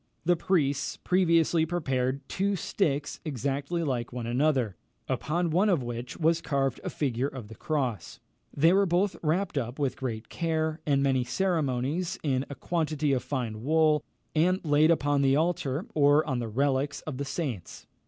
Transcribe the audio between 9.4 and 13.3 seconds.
up with great care and many ceremonies, in a quantity of